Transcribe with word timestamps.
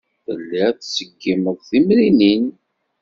Tellid 0.25 0.69
tettṣeggimed 0.75 1.53
timrinin. 1.69 2.45